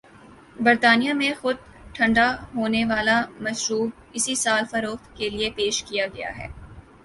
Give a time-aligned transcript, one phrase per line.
[0.59, 1.57] برطانیہ میں خود
[1.93, 6.47] ٹھنڈا ہونے والا مشروب اسی سال فروخت کے لئے پیش کیاجائے گا۔